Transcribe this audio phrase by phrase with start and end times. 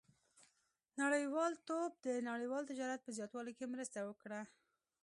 [1.01, 4.41] •نړیوالتوب د نړیوال تجارت په زیاتوالي کې مرسته وکړه.